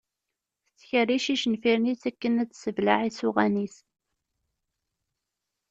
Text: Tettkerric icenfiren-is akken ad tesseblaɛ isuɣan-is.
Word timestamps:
Tettkerric 0.67 1.25
icenfiren-is 1.33 2.03
akken 2.09 2.39
ad 2.41 2.49
tesseblaɛ 2.49 2.99
isuɣan-is. 3.07 3.77